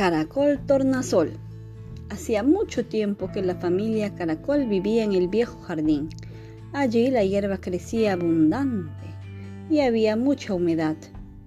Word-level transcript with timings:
Caracol 0.00 0.58
Tornasol. 0.64 1.32
Hacía 2.08 2.42
mucho 2.42 2.86
tiempo 2.86 3.30
que 3.30 3.42
la 3.42 3.56
familia 3.56 4.14
Caracol 4.14 4.64
vivía 4.64 5.04
en 5.04 5.12
el 5.12 5.28
viejo 5.28 5.60
jardín. 5.60 6.08
Allí 6.72 7.10
la 7.10 7.22
hierba 7.22 7.58
crecía 7.58 8.14
abundante 8.14 8.94
y 9.68 9.80
había 9.80 10.16
mucha 10.16 10.54
humedad, 10.54 10.96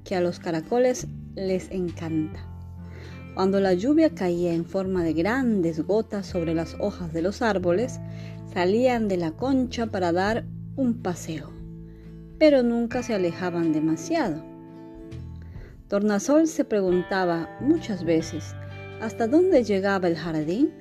que 0.04 0.16
a 0.16 0.22
los 0.22 0.38
caracoles 0.38 1.08
les 1.34 1.72
encanta. 1.72 2.46
Cuando 3.34 3.60
la 3.60 3.74
lluvia 3.74 4.14
caía 4.14 4.54
en 4.54 4.66
forma 4.66 5.04
de 5.04 5.14
grandes 5.14 5.84
gotas 5.84 6.28
sobre 6.28 6.54
las 6.54 6.76
hojas 6.80 7.12
de 7.12 7.24
los 7.24 7.42
árboles, 7.42 8.00
salían 8.54 9.08
de 9.08 9.18
la 9.18 9.32
concha 9.32 9.88
para 9.88 10.12
dar 10.12 10.46
un 10.76 11.02
paseo, 11.02 11.50
pero 12.38 12.62
nunca 12.62 13.02
se 13.02 13.16
alejaban 13.16 13.74
demasiado 13.74 14.53
Tornasol 15.94 16.48
se 16.48 16.66
preguntaba 16.66 17.56
muchas 17.62 18.04
veces 18.04 18.56
hasta 19.00 19.28
dónde 19.28 19.64
llegaba 19.64 20.08
el 20.08 20.16
jardín 20.18 20.72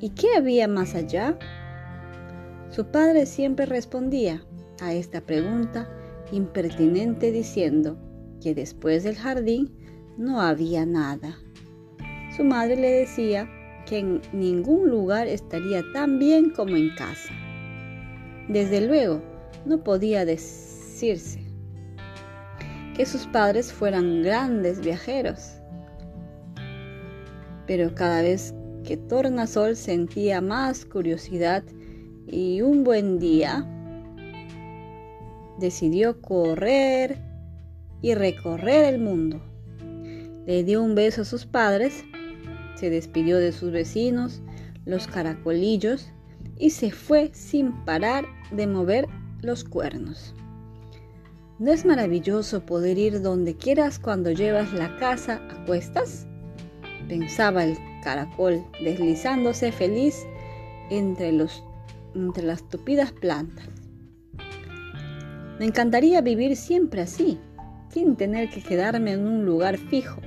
y 0.00 0.08
qué 0.08 0.28
había 0.38 0.66
más 0.68 0.94
allá. 0.94 1.38
Su 2.70 2.86
padre 2.86 3.26
siempre 3.26 3.66
respondía 3.66 4.42
a 4.80 4.94
esta 4.94 5.20
pregunta 5.20 5.86
impertinente 6.32 7.30
diciendo 7.30 7.98
que 8.40 8.54
después 8.54 9.04
del 9.04 9.16
jardín 9.16 9.70
no 10.16 10.40
había 10.40 10.86
nada. 10.86 11.36
Su 12.34 12.42
madre 12.42 12.76
le 12.76 12.90
decía 12.90 13.50
que 13.84 13.98
en 13.98 14.22
ningún 14.32 14.88
lugar 14.88 15.28
estaría 15.28 15.82
tan 15.92 16.18
bien 16.18 16.48
como 16.48 16.74
en 16.74 16.88
casa. 16.94 17.34
Desde 18.48 18.80
luego, 18.80 19.20
no 19.66 19.84
podía 19.84 20.24
decirse 20.24 21.43
que 22.94 23.06
sus 23.06 23.26
padres 23.26 23.72
fueran 23.72 24.22
grandes 24.22 24.80
viajeros. 24.80 25.60
Pero 27.66 27.94
cada 27.94 28.22
vez 28.22 28.54
que 28.84 28.96
Tornasol 28.96 29.76
sentía 29.76 30.40
más 30.40 30.84
curiosidad 30.84 31.64
y 32.26 32.62
un 32.62 32.84
buen 32.84 33.18
día, 33.18 33.66
decidió 35.58 36.20
correr 36.20 37.18
y 38.02 38.14
recorrer 38.14 38.94
el 38.94 39.00
mundo. 39.00 39.40
Le 40.46 40.62
dio 40.62 40.82
un 40.82 40.94
beso 40.94 41.22
a 41.22 41.24
sus 41.24 41.46
padres, 41.46 42.04
se 42.76 42.90
despidió 42.90 43.38
de 43.38 43.52
sus 43.52 43.72
vecinos, 43.72 44.42
los 44.84 45.06
caracolillos, 45.06 46.08
y 46.58 46.70
se 46.70 46.90
fue 46.90 47.30
sin 47.32 47.84
parar 47.84 48.26
de 48.52 48.66
mover 48.66 49.08
los 49.40 49.64
cuernos. 49.64 50.34
¿No 51.60 51.70
es 51.70 51.84
maravilloso 51.84 52.66
poder 52.66 52.98
ir 52.98 53.22
donde 53.22 53.54
quieras 53.56 54.00
cuando 54.00 54.32
llevas 54.32 54.72
la 54.72 54.96
casa 54.96 55.40
a 55.52 55.64
cuestas? 55.66 56.26
Pensaba 57.08 57.62
el 57.62 57.78
caracol, 58.02 58.64
deslizándose 58.82 59.70
feliz 59.70 60.26
entre, 60.90 61.30
los, 61.30 61.62
entre 62.16 62.42
las 62.42 62.68
tupidas 62.68 63.12
plantas. 63.12 63.68
Me 65.60 65.66
encantaría 65.66 66.20
vivir 66.22 66.56
siempre 66.56 67.02
así, 67.02 67.38
sin 67.88 68.16
tener 68.16 68.50
que 68.50 68.60
quedarme 68.60 69.12
en 69.12 69.24
un 69.24 69.44
lugar 69.44 69.78
fijo. 69.78 70.20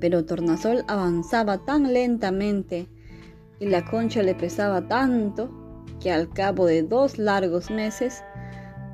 Pero 0.00 0.24
Tornasol 0.24 0.82
avanzaba 0.88 1.58
tan 1.66 1.92
lentamente 1.92 2.88
y 3.60 3.66
la 3.66 3.84
concha 3.84 4.22
le 4.22 4.34
pesaba 4.34 4.88
tanto 4.88 5.84
que 6.00 6.10
al 6.10 6.30
cabo 6.30 6.64
de 6.64 6.84
dos 6.84 7.18
largos 7.18 7.70
meses 7.70 8.22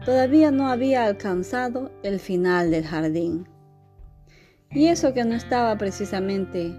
todavía 0.05 0.51
no 0.51 0.69
había 0.69 1.05
alcanzado 1.05 1.91
el 2.03 2.21
final 2.21 2.71
del 2.71 2.85
jardín. 2.85 3.49
Y 4.71 4.89
eso 4.89 5.15
que 5.15 5.25
no 5.25 5.35
estaba 5.35 5.77
precisamente 5.79 6.75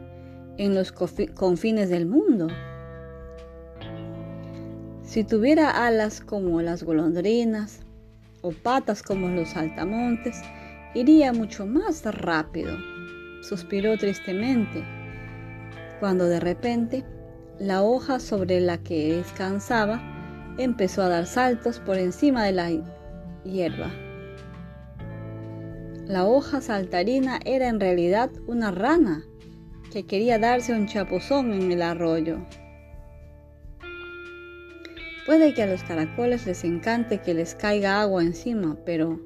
en 0.57 0.75
los 0.75 0.91
confines 0.91 1.89
del 1.89 2.05
mundo. 2.05 2.47
Si 5.03 5.23
tuviera 5.23 5.85
alas 5.85 6.21
como 6.21 6.61
las 6.61 6.83
golondrinas 6.83 7.81
o 8.41 8.51
patas 8.51 9.01
como 9.01 9.27
los 9.29 9.49
saltamontes, 9.49 10.41
iría 10.93 11.31
mucho 11.31 11.65
más 11.65 12.03
rápido. 12.03 12.77
Suspiró 13.41 13.97
tristemente 13.97 14.83
cuando 15.99 16.25
de 16.25 16.39
repente 16.39 17.05
la 17.59 17.81
hoja 17.81 18.19
sobre 18.19 18.59
la 18.59 18.77
que 18.77 19.15
descansaba 19.15 20.01
empezó 20.57 21.03
a 21.03 21.09
dar 21.09 21.25
saltos 21.25 21.79
por 21.79 21.97
encima 21.97 22.43
de 22.43 22.51
la 22.51 22.71
hierba. 23.45 23.91
La 26.07 26.25
hoja 26.25 26.61
saltarina 26.61 27.39
era 27.45 27.67
en 27.67 27.79
realidad 27.79 28.29
una 28.47 28.71
rana 28.71 29.23
que 29.91 30.05
quería 30.05 30.37
darse 30.37 30.73
un 30.73 30.87
chapuzón 30.87 31.53
en 31.53 31.71
el 31.71 31.81
arroyo. 31.81 32.37
Puede 35.25 35.53
que 35.53 35.63
a 35.63 35.67
los 35.67 35.83
caracoles 35.83 36.45
les 36.45 36.63
encante 36.63 37.19
que 37.19 37.33
les 37.33 37.55
caiga 37.55 38.01
agua 38.01 38.21
encima, 38.21 38.77
pero 38.85 39.19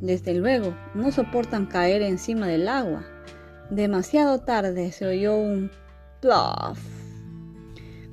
desde 0.00 0.34
luego 0.34 0.76
no 0.94 1.10
soportan 1.10 1.66
caer 1.66 2.02
encima 2.02 2.46
del 2.46 2.68
agua. 2.68 3.04
Demasiado 3.70 4.40
tarde 4.40 4.92
se 4.92 5.06
oyó 5.06 5.36
un 5.36 5.70
plof 6.20 6.78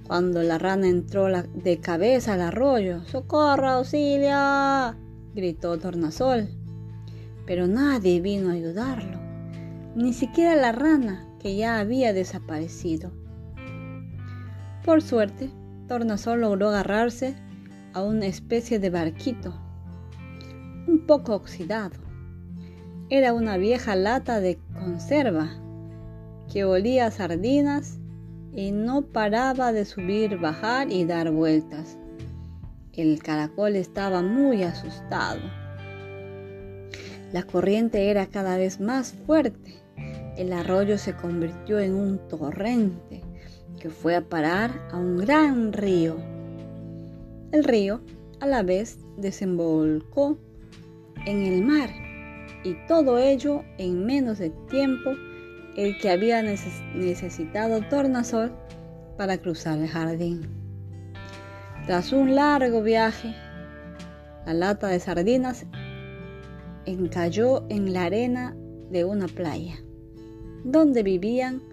cuando 0.07 0.41
la 0.41 0.57
rana 0.57 0.87
entró 0.87 1.27
de 1.27 1.79
cabeza 1.79 2.33
al 2.33 2.41
arroyo. 2.41 3.03
¡Socorro, 3.05 3.67
auxilio! 3.67 5.08
Gritó 5.39 5.77
Tornasol. 5.77 6.49
Pero 7.45 7.67
nadie 7.67 8.21
vino 8.21 8.49
a 8.49 8.53
ayudarlo, 8.53 9.19
ni 9.95 10.13
siquiera 10.13 10.55
la 10.55 10.71
rana, 10.71 11.25
que 11.39 11.55
ya 11.55 11.79
había 11.79 12.13
desaparecido. 12.13 13.11
Por 14.83 15.01
suerte, 15.01 15.49
Tornasol 15.87 16.41
logró 16.41 16.69
agarrarse 16.69 17.35
a 17.93 18.03
una 18.03 18.25
especie 18.25 18.79
de 18.79 18.89
barquito, 18.89 19.55
un 20.87 21.05
poco 21.07 21.35
oxidado. 21.35 21.97
Era 23.09 23.33
una 23.33 23.57
vieja 23.57 23.95
lata 23.95 24.39
de 24.39 24.59
conserva 24.73 25.49
que 26.51 26.65
olía 26.65 27.05
a 27.05 27.11
sardinas 27.11 27.99
y 28.53 28.71
no 28.71 29.03
paraba 29.03 29.71
de 29.71 29.85
subir, 29.85 30.37
bajar 30.39 30.91
y 30.91 31.05
dar 31.05 31.31
vueltas. 31.31 31.98
El 32.99 33.23
caracol 33.23 33.77
estaba 33.77 34.21
muy 34.21 34.63
asustado. 34.63 35.39
La 37.31 37.43
corriente 37.43 38.09
era 38.09 38.25
cada 38.25 38.57
vez 38.57 38.81
más 38.81 39.13
fuerte. 39.25 39.75
El 40.35 40.51
arroyo 40.51 40.97
se 40.97 41.15
convirtió 41.15 41.79
en 41.79 41.93
un 41.93 42.17
torrente 42.27 43.23
que 43.79 43.89
fue 43.89 44.17
a 44.17 44.27
parar 44.27 44.85
a 44.91 44.97
un 44.97 45.15
gran 45.15 45.71
río. 45.71 46.17
El 47.53 47.63
río 47.63 48.01
a 48.41 48.47
la 48.47 48.63
vez 48.63 48.99
desembolcó 49.15 50.37
en 51.25 51.43
el 51.43 51.63
mar 51.63 51.89
y 52.65 52.75
todo 52.89 53.17
ello 53.17 53.63
en 53.77 54.05
menos 54.05 54.39
de 54.39 54.49
tiempo 54.69 55.11
el 55.77 55.97
que 55.99 56.09
había 56.09 56.43
necesitado 56.43 57.79
Tornasol 57.89 58.51
para 59.17 59.37
cruzar 59.37 59.79
el 59.79 59.87
jardín. 59.87 60.58
Tras 61.89 62.13
un 62.13 62.35
largo 62.35 62.83
viaje, 62.83 63.33
la 64.45 64.53
lata 64.53 64.89
de 64.89 64.99
sardinas 64.99 65.65
encalló 66.85 67.65
en 67.69 67.93
la 67.93 68.03
arena 68.03 68.55
de 68.91 69.05
una 69.05 69.25
playa, 69.25 69.79
donde 70.63 71.01
vivían 71.01 71.63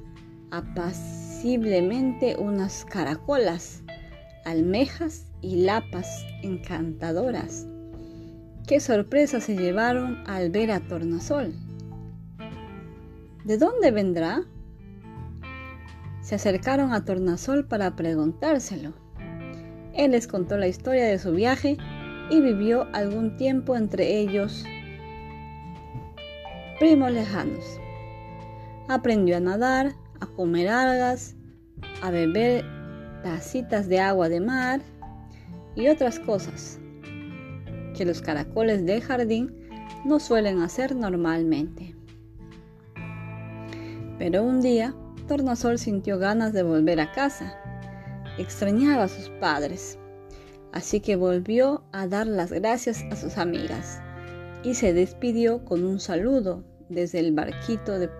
apaciblemente 0.50 2.34
unas 2.38 2.87
caracolas, 2.87 3.82
almejas 4.47 5.26
y 5.43 5.56
lapas 5.56 6.25
encantadoras. 6.43 7.66
Qué 8.67 8.81
sorpresa 8.81 9.38
se 9.43 9.55
llevaron 9.55 10.25
al 10.26 10.49
ver 10.49 10.70
a 10.70 10.81
Tornasol. 10.81 11.52
¿De 13.44 13.58
dónde 13.58 13.90
vendrá? 13.90 14.44
Se 16.23 16.37
acercaron 16.37 16.94
a 16.94 17.05
Tornasol 17.05 17.67
para 17.67 17.96
preguntárselo 17.96 19.06
él 19.96 20.12
les 20.12 20.26
contó 20.26 20.56
la 20.56 20.69
historia 20.69 21.06
de 21.06 21.19
su 21.19 21.32
viaje 21.32 21.76
y 22.31 22.40
vivió 22.40 22.87
algún 22.93 23.37
tiempo 23.37 23.76
entre 23.76 24.19
ellos 24.19 24.64
primos 26.78 27.10
lejanos. 27.10 27.81
Aprendió 28.88 29.38
a 29.38 29.40
nadar, 29.40 29.94
a 30.20 30.26
comer 30.26 30.69
algas, 30.69 31.34
a 32.02 32.10
beber 32.10 32.64
tacitas 33.22 33.88
de 33.88 34.00
agua 34.00 34.28
de 34.28 34.40
mar 34.40 34.81
y 35.75 35.88
otras 35.88 36.19
cosas 36.19 36.78
que 37.96 38.04
los 38.04 38.20
caracoles 38.20 38.84
del 38.84 39.02
jardín 39.02 39.54
no 40.04 40.20
suelen 40.20 40.60
hacer 40.60 40.94
normalmente. 40.94 41.96
Pero 44.19 44.44
un 44.44 44.60
día, 44.60 44.94
Tornasol 45.26 45.78
sintió 45.78 46.19
ganas 46.19 46.52
de 46.52 46.62
volver 46.62 47.00
a 47.00 47.12
casa 47.12 47.58
extrañaba 48.38 49.05
a 49.05 49.09
sus 49.09 49.29
padres, 49.41 49.99
así 50.73 51.00
que 51.00 51.17
volvió 51.17 51.85
a 51.93 52.06
dar 52.06 52.27
las 52.27 52.53
gracias 52.53 53.05
a 53.11 53.17
sus 53.17 53.38
amigas 53.38 54.00
y 54.62 54.75
se 54.75 54.93
despidió 54.93 55.65
con 55.65 55.85
un 55.85 56.00
saludo 56.00 56.65
desde 56.88 57.21
el 57.21 57.33
barquito 57.33 57.99
de 57.99 58.11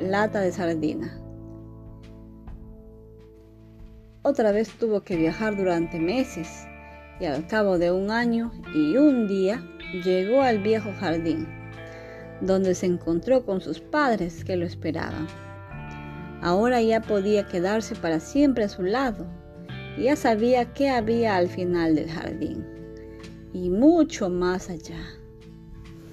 lata 0.00 0.40
de 0.40 0.52
sardina. 0.52 1.20
Otra 4.22 4.52
vez 4.52 4.70
tuvo 4.78 5.02
que 5.02 5.16
viajar 5.16 5.56
durante 5.56 5.98
meses 5.98 6.48
y 7.20 7.26
al 7.26 7.46
cabo 7.46 7.78
de 7.78 7.92
un 7.92 8.10
año 8.10 8.52
y 8.74 8.96
un 8.96 9.28
día 9.28 9.62
llegó 10.04 10.42
al 10.42 10.60
viejo 10.60 10.90
jardín, 10.98 11.46
donde 12.40 12.74
se 12.74 12.86
encontró 12.86 13.44
con 13.44 13.60
sus 13.60 13.80
padres 13.80 14.44
que 14.44 14.56
lo 14.56 14.64
esperaban. 14.64 15.26
Ahora 16.42 16.82
ya 16.82 17.00
podía 17.00 17.46
quedarse 17.46 17.94
para 17.94 18.20
siempre 18.20 18.64
a 18.64 18.68
su 18.68 18.82
lado 18.82 19.26
ya 19.98 20.16
sabía 20.16 20.72
qué 20.72 20.90
había 20.90 21.36
al 21.36 21.48
final 21.48 21.94
del 21.94 22.10
jardín 22.10 22.64
y 23.52 23.70
mucho 23.70 24.28
más 24.28 24.68
allá. 24.68 25.00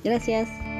Gracias. 0.03 0.70